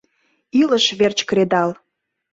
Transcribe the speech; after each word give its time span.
Илыш 0.61 0.85
верч 0.99 1.19
кредал. 1.29 1.69